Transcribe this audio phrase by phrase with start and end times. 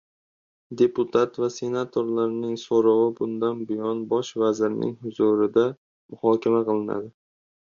[0.81, 7.13] Deputat va senatorlarning so‘rovi bundan buyon Bosh vazir huzurida muhokama qilinadi